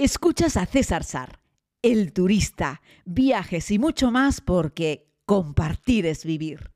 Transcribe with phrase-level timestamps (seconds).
[0.00, 1.40] Escuchas a César Sar,
[1.82, 6.70] el turista, viajes y mucho más porque compartir es vivir.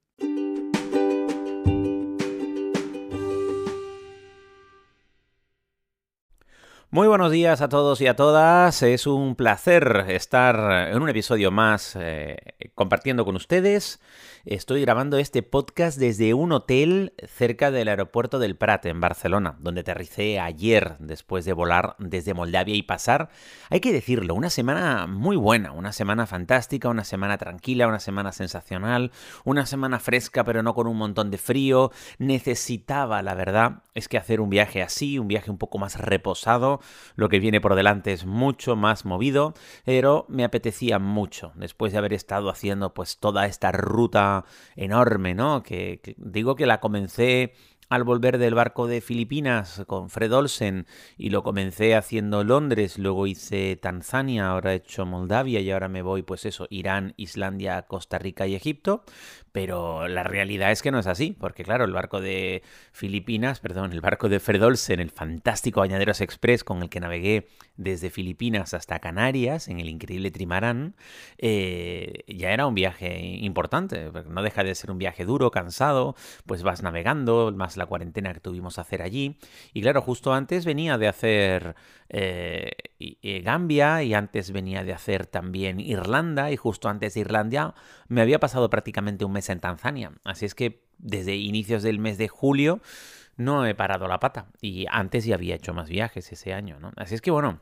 [6.90, 8.82] Muy buenos días a todos y a todas.
[8.82, 12.36] Es un placer estar en un episodio más eh,
[12.74, 14.00] compartiendo con ustedes.
[14.44, 19.82] Estoy grabando este podcast desde un hotel cerca del aeropuerto del Prat, en Barcelona, donde
[19.82, 23.28] aterricé ayer después de volar desde Moldavia y pasar,
[23.68, 28.32] hay que decirlo, una semana muy buena, una semana fantástica, una semana tranquila, una semana
[28.32, 29.12] sensacional,
[29.44, 31.92] una semana fresca pero no con un montón de frío.
[32.18, 36.80] Necesitaba, la verdad, es que hacer un viaje así, un viaje un poco más reposado.
[37.16, 39.52] Lo que viene por delante es mucho más movido,
[39.84, 42.61] pero me apetecía mucho después de haber estado haciendo
[42.94, 44.44] pues toda esta ruta
[44.76, 45.62] enorme, ¿no?
[45.62, 47.54] Que, digo que la comencé
[47.92, 50.86] al volver del barco de Filipinas con Fred Olsen
[51.18, 56.00] y lo comencé haciendo Londres, luego hice Tanzania, ahora he hecho Moldavia y ahora me
[56.00, 59.04] voy pues eso, Irán, Islandia, Costa Rica y Egipto,
[59.52, 63.92] pero la realidad es que no es así, porque claro, el barco de Filipinas, perdón,
[63.92, 68.72] el barco de Fred Olsen, el fantástico Bañaderos Express con el que navegué desde Filipinas
[68.72, 70.94] hasta Canarias, en el increíble Trimarán,
[71.36, 76.62] eh, ya era un viaje importante, no deja de ser un viaje duro, cansado, pues
[76.62, 79.38] vas navegando, más la cuarentena que tuvimos hacer allí,
[79.72, 81.74] y claro, justo antes venía de hacer
[82.08, 82.70] eh,
[83.42, 87.74] Gambia y antes venía de hacer también Irlanda, y justo antes de Irlanda
[88.08, 92.16] me había pasado prácticamente un mes en Tanzania, así es que desde inicios del mes
[92.16, 92.80] de julio,
[93.36, 94.46] no he parado la pata.
[94.60, 96.92] Y antes ya había hecho más viajes ese año, ¿no?
[96.96, 97.60] Así es que bueno,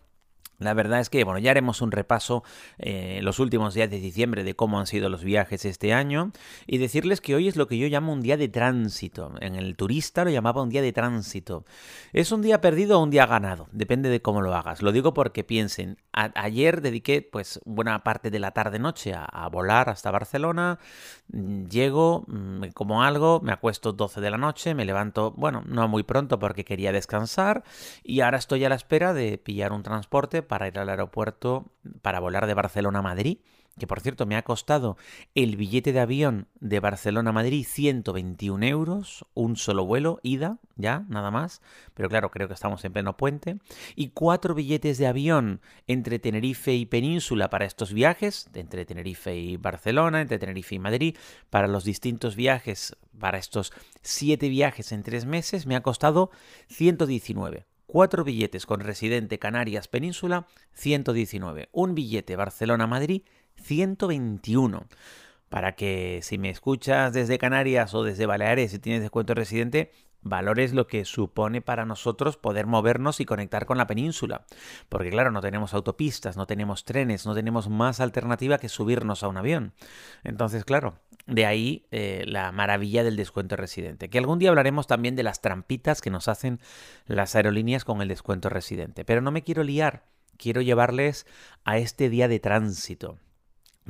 [0.60, 2.44] la verdad es que, bueno, ya haremos un repaso
[2.78, 6.32] eh, los últimos días de diciembre de cómo han sido los viajes este año
[6.66, 9.32] y decirles que hoy es lo que yo llamo un día de tránsito.
[9.40, 11.64] En el turista lo llamaba un día de tránsito.
[12.12, 14.82] Es un día perdido o un día ganado, depende de cómo lo hagas.
[14.82, 20.10] Lo digo porque piensen, ayer dediqué pues buena parte de la tarde-noche a, volar hasta
[20.10, 20.78] Barcelona,
[21.32, 25.88] mm, llego, mm, como algo, me acuesto 12 de la noche, me levanto, bueno, no
[25.88, 27.62] muy pronto porque quería descansar
[28.02, 31.66] y ahora estoy a la espera de pillar un transporte para ir al aeropuerto
[32.02, 33.38] para volar de Barcelona a Madrid,
[33.78, 34.96] que por cierto me ha costado
[35.34, 41.04] el billete de avión de Barcelona a Madrid 121 euros, un solo vuelo, ida, ya,
[41.08, 41.62] nada más,
[41.94, 43.58] pero claro, creo que estamos en pleno puente,
[43.96, 49.56] y cuatro billetes de avión entre Tenerife y Península para estos viajes, entre Tenerife y
[49.56, 51.16] Barcelona, entre Tenerife y Madrid,
[51.48, 56.30] para los distintos viajes, para estos siete viajes en tres meses, me ha costado
[56.68, 57.66] 119.
[57.86, 61.70] Cuatro billetes con residente Canarias Península, 119.
[61.72, 63.22] Un billete Barcelona-Madrid,
[63.60, 64.86] 121.
[65.48, 69.90] Para que si me escuchas desde Canarias o desde Baleares y tienes descuento residente,
[70.22, 74.44] valores lo que supone para nosotros poder movernos y conectar con la península.
[74.88, 79.28] Porque claro, no tenemos autopistas, no tenemos trenes, no tenemos más alternativa que subirnos a
[79.28, 79.72] un avión.
[80.24, 80.94] Entonces, claro,
[81.26, 84.10] de ahí eh, la maravilla del descuento residente.
[84.10, 86.60] Que algún día hablaremos también de las trampitas que nos hacen
[87.06, 89.04] las aerolíneas con el descuento residente.
[89.04, 90.04] Pero no me quiero liar,
[90.36, 91.26] quiero llevarles
[91.64, 93.18] a este día de tránsito.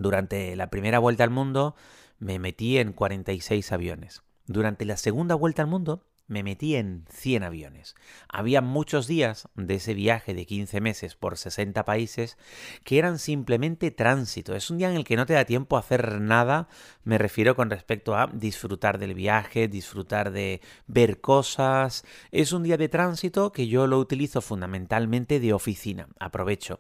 [0.01, 1.75] Durante la primera vuelta al mundo
[2.19, 4.23] me metí en 46 aviones.
[4.47, 7.97] Durante la segunda vuelta al mundo me metí en 100 aviones.
[8.29, 12.39] Había muchos días de ese viaje de 15 meses por 60 países
[12.85, 14.55] que eran simplemente tránsito.
[14.55, 16.69] Es un día en el que no te da tiempo a hacer nada,
[17.03, 22.05] me refiero con respecto a disfrutar del viaje, disfrutar de ver cosas.
[22.31, 26.07] Es un día de tránsito que yo lo utilizo fundamentalmente de oficina.
[26.21, 26.79] Aprovecho.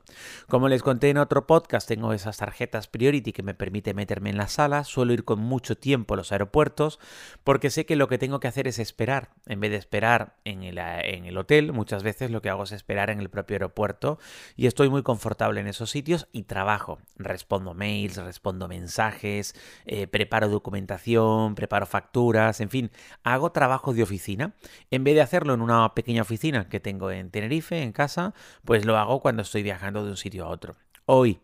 [0.49, 4.37] Como les conté en otro podcast, tengo esas tarjetas Priority que me permite meterme en
[4.37, 4.85] la sala.
[4.85, 7.01] Suelo ir con mucho tiempo a los aeropuertos
[7.43, 10.63] porque sé que lo que tengo que hacer es esperar en vez de esperar en
[10.63, 14.19] el, hotel, muchas veces lo que hago es esperar en el propio aeropuerto
[14.57, 16.99] y estoy muy confortable en esos sitios y trabajo.
[17.17, 19.55] Respondo mails, respondo mensajes,
[19.87, 22.91] eh, preparo documentación, preparo facturas, en fin,
[23.23, 24.55] hago trabajo de oficina.
[24.91, 28.35] En vez de hacerlo en una pequeña oficina que tengo en Tenerife, en casa,
[28.65, 30.77] pues lo hago cuando estoy viajando de un sitio a otro.
[31.07, 31.41] Hoy,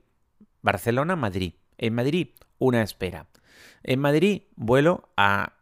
[0.62, 1.54] Barcelona, Madrid.
[1.78, 2.28] En Madrid,
[2.58, 3.26] una espera.
[3.82, 5.55] En Madrid, vuelo a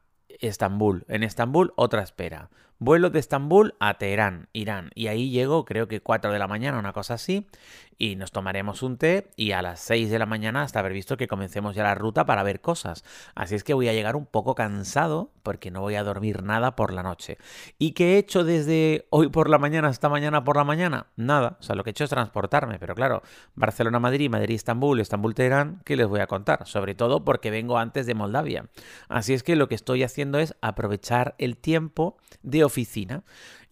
[0.46, 1.04] Estambul.
[1.08, 2.50] En Estambul, otra espera.
[2.78, 4.90] Vuelo de Estambul a Teherán, Irán.
[4.94, 7.46] Y ahí llego, creo que 4 de la mañana, una cosa así
[7.98, 11.16] y nos tomaremos un té y a las 6 de la mañana hasta haber visto
[11.16, 13.04] que comencemos ya la ruta para ver cosas.
[13.34, 16.74] Así es que voy a llegar un poco cansado porque no voy a dormir nada
[16.76, 17.38] por la noche.
[17.78, 21.06] ¿Y qué he hecho desde hoy por la mañana hasta mañana por la mañana?
[21.16, 21.56] Nada.
[21.60, 22.78] O sea, lo que he hecho es transportarme.
[22.78, 23.22] Pero claro,
[23.54, 26.66] Barcelona-Madrid, Madrid-Estambul, Estambul-Teherán, ¿qué les voy a contar?
[26.66, 28.66] Sobre todo porque vengo antes de Moldavia.
[29.08, 33.22] Así es que lo que estoy haciendo es aprovechar el tiempo de oficina.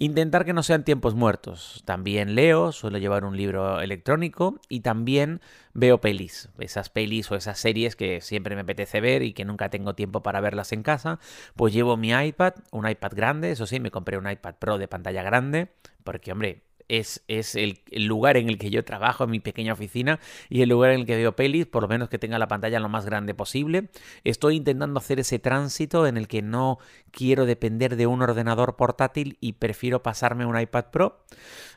[0.02, 1.84] Intentar que no sean tiempos muertos.
[1.84, 5.40] También leo, suelo llevar un libro electrónico y también
[5.74, 6.48] veo pelis.
[6.58, 10.20] Esas pelis o esas series que siempre me apetece ver y que nunca tengo tiempo
[10.20, 11.20] para verlas en casa.
[11.54, 14.88] Pues llevo mi iPad, un iPad grande, eso sí, me compré un iPad Pro de
[14.88, 15.68] pantalla grande,
[16.02, 16.64] porque hombre,
[16.98, 20.90] es, el, lugar en el que yo trabajo en mi pequeña oficina y el lugar
[20.90, 23.34] en el que veo pelis, por lo menos que tenga la pantalla lo más grande
[23.34, 23.88] posible.
[24.24, 26.78] Estoy intentando hacer ese tránsito en el que no
[27.10, 31.24] quiero depender de un ordenador portátil y prefiero pasarme un iPad Pro.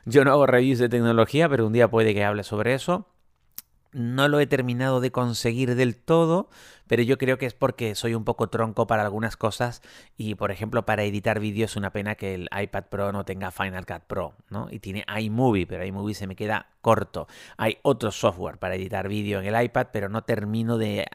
[0.04, 3.08] Yo no hago reviews de tecnología, pero un día puede que hable sobre eso.
[3.92, 6.48] No lo he terminado de conseguir del todo,
[6.86, 9.82] pero yo creo que es porque soy un poco tronco para algunas cosas
[10.16, 13.50] y, por ejemplo, para editar vídeos es una pena que el iPad Pro no tenga
[13.50, 14.68] Final Cut Pro, ¿no?
[14.70, 17.26] Y tiene iMovie, pero iMovie se me queda corto.
[17.56, 21.06] Hay otro software para editar vídeo en el iPad, pero no termino de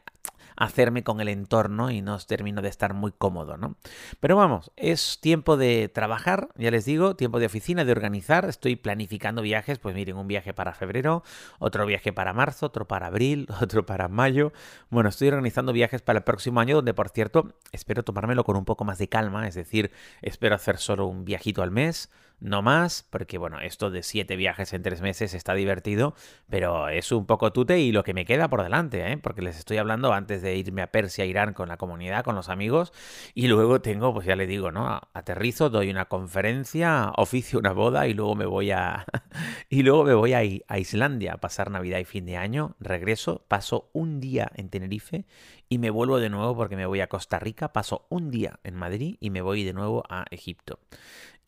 [0.56, 3.76] hacerme con el entorno y no termino de estar muy cómodo, ¿no?
[4.20, 8.44] Pero vamos, es tiempo de trabajar, ya les digo, tiempo de oficina, de organizar.
[8.44, 11.22] Estoy planificando viajes, pues miren, un viaje para febrero,
[11.58, 14.52] otro viaje para marzo, otro para abril, otro para mayo.
[14.90, 18.64] Bueno, estoy organizando viajes para el próximo año, donde por cierto, espero tomármelo con un
[18.64, 22.10] poco más de calma, es decir, espero hacer solo un viajito al mes
[22.42, 26.14] no más, porque bueno, esto de siete viajes en tres meses está divertido,
[26.50, 29.16] pero es un poco tute y lo que me queda por delante, ¿eh?
[29.16, 32.48] porque les estoy hablando antes de irme a Persia, Irán con la comunidad, con los
[32.48, 32.92] amigos,
[33.34, 35.00] y luego tengo, pues ya le digo, ¿no?
[35.14, 39.06] Aterrizo, doy una conferencia, oficio una boda y luego me voy a
[39.70, 43.44] y luego me voy a, a Islandia a pasar Navidad y fin de año, regreso,
[43.46, 45.26] paso un día en Tenerife
[45.68, 48.74] y me vuelvo de nuevo porque me voy a Costa Rica, paso un día en
[48.74, 50.80] Madrid y me voy de nuevo a Egipto.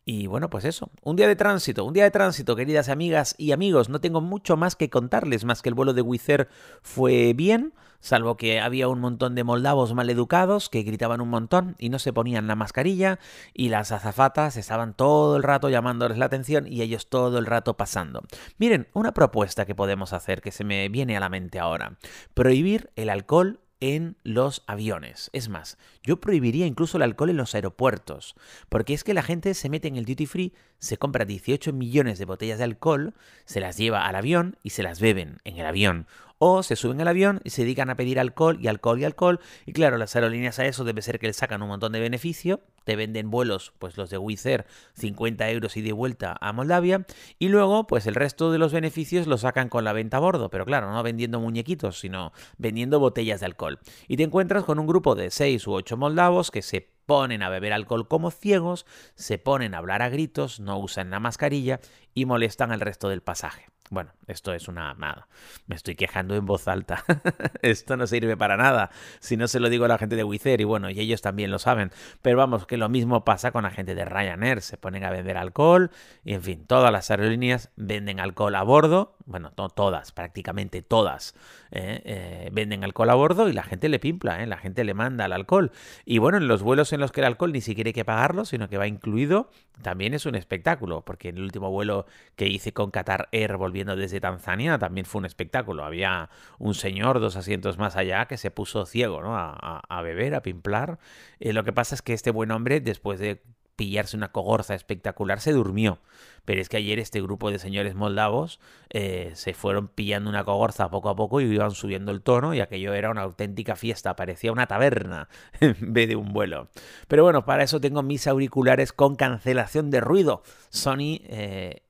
[0.07, 3.53] Y bueno, pues eso, un día de tránsito, un día de tránsito, queridas amigas y
[3.53, 3.89] amigos.
[3.89, 6.47] No tengo mucho más que contarles, más que el vuelo de Wizz
[6.83, 11.75] fue bien, salvo que había un montón de moldavos mal educados que gritaban un montón
[11.79, 13.17] y no se ponían la mascarilla,
[13.51, 17.75] y las azafatas estaban todo el rato llamándoles la atención y ellos todo el rato
[17.75, 18.21] pasando.
[18.59, 21.97] Miren, una propuesta que podemos hacer que se me viene a la mente ahora:
[22.35, 23.59] prohibir el alcohol
[23.93, 25.29] en los aviones.
[25.31, 28.35] Es más, yo prohibiría incluso el alcohol en los aeropuertos,
[28.67, 32.17] porque es que la gente se mete en el duty free, se compra 18 millones
[32.17, 33.13] de botellas de alcohol,
[33.45, 37.01] se las lleva al avión y se las beben en el avión o se suben
[37.01, 39.39] al avión y se dedican a pedir alcohol y alcohol y alcohol.
[39.65, 42.61] Y claro, las aerolíneas a eso debe ser que le sacan un montón de beneficio.
[42.83, 47.05] Te venden vuelos, pues los de Wizz Air, 50 euros y de vuelta a Moldavia.
[47.39, 50.49] Y luego, pues el resto de los beneficios los sacan con la venta a bordo.
[50.49, 53.79] Pero claro, no vendiendo muñequitos, sino vendiendo botellas de alcohol.
[54.07, 57.49] Y te encuentras con un grupo de 6 u 8 moldavos que se ponen a
[57.49, 58.85] beber alcohol como ciegos,
[59.15, 61.79] se ponen a hablar a gritos, no usan la mascarilla
[62.13, 63.74] y molestan al resto del pasaje.
[63.91, 65.27] Bueno, esto es una nada.
[65.67, 67.03] Me estoy quejando en voz alta.
[67.61, 68.89] esto no sirve para nada.
[69.19, 71.51] Si no se lo digo a la gente de Wizz y bueno, y ellos también
[71.51, 71.91] lo saben.
[72.23, 74.61] Pero vamos, que lo mismo pasa con la gente de Ryanair.
[74.61, 75.91] Se ponen a vender alcohol
[76.23, 79.14] y en fin, todas las aerolíneas venden alcohol a bordo.
[79.27, 81.33] Bueno, no todas, prácticamente todas
[81.71, 81.99] ¿eh?
[82.05, 84.45] Eh, venden alcohol a bordo y la gente le pimpla, ¿eh?
[84.45, 85.71] la gente le manda el alcohol.
[86.05, 88.45] Y bueno, en los vuelos en los que el alcohol ni siquiera hay que pagarlo,
[88.45, 89.49] sino que va incluido,
[89.81, 91.01] también es un espectáculo.
[91.01, 92.05] Porque en el último vuelo
[92.35, 95.83] que hice con Qatar Air volviendo desde Tanzania también fue un espectáculo.
[95.83, 96.29] Había
[96.59, 99.35] un señor dos asientos más allá que se puso ciego ¿no?
[99.35, 100.99] a, a, beber, a pimplar.
[101.39, 103.41] Lo que pasa es que este buen hombre, después de
[103.75, 105.99] pillarse una cogorza espectacular, se durmió.
[106.45, 110.89] Pero es que ayer este grupo de señores moldavos eh, se fueron pillando una cogorza
[110.89, 114.51] poco a poco y iban subiendo el tono y aquello era una auténtica fiesta, parecía
[114.51, 115.27] una taberna
[115.59, 116.69] en vez de un vuelo.
[117.07, 120.43] Pero bueno, para eso tengo mis auriculares con cancelación de ruido.
[120.69, 121.81] Sony eh,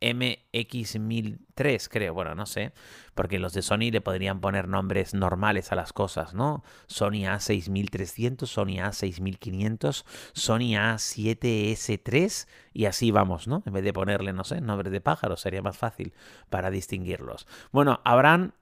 [0.00, 2.72] MX1003, creo, bueno, no sé,
[3.14, 6.62] porque los de Sony le podrían poner nombres normales a las cosas, ¿no?
[6.86, 13.62] Sony A6300, Sony A6500, Sony A7S3 y así vamos, ¿no?
[13.66, 16.14] En vez de ponerle, no sé, nombres de pájaros, sería más fácil
[16.48, 17.46] para distinguirlos.
[17.72, 18.54] Bueno, habrán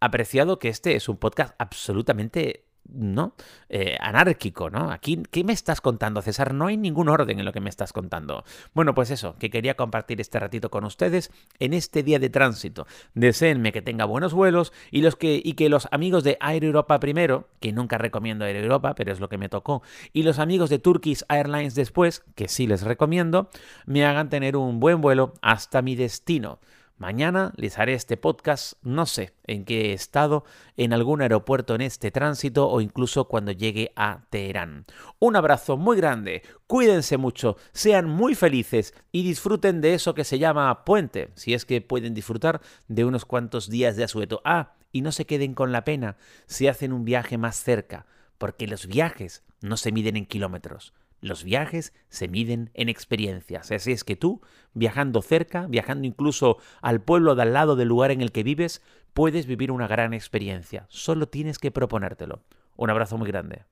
[0.00, 3.34] apreciado que este es un podcast absolutamente ¿no?
[3.68, 4.90] Eh, anárquico, ¿no?
[4.90, 6.54] Aquí, ¿qué me estás contando, César?
[6.54, 8.44] No hay ningún orden en lo que me estás contando.
[8.74, 12.86] Bueno, pues eso, que quería compartir este ratito con ustedes en este día de tránsito.
[13.14, 16.98] Deseenme que tenga buenos vuelos y, los que, y que los amigos de Air Europa
[17.00, 19.82] primero, que nunca recomiendo Air Europa, pero es lo que me tocó,
[20.12, 23.50] y los amigos de Turkish Airlines después, que sí les recomiendo,
[23.86, 26.58] me hagan tener un buen vuelo hasta mi destino.
[26.98, 30.44] Mañana les haré este podcast, no sé en qué estado,
[30.76, 34.84] en algún aeropuerto en este tránsito o incluso cuando llegue a Teherán.
[35.20, 40.40] Un abrazo muy grande, cuídense mucho, sean muy felices y disfruten de eso que se
[40.40, 44.40] llama puente, si es que pueden disfrutar de unos cuantos días de asueto.
[44.44, 48.06] Ah, y no se queden con la pena si hacen un viaje más cerca,
[48.38, 53.70] porque los viajes no se miden en kilómetros, Los viajes se miden en experiencias.
[53.72, 54.40] Así es que tú,
[54.72, 58.82] viajando cerca, viajando incluso al pueblo de al lado del lugar en el que vives,
[59.14, 60.86] puedes vivir una gran experiencia.
[60.88, 62.42] Solo tienes que proponértelo.
[62.76, 63.64] Un abrazo muy grande.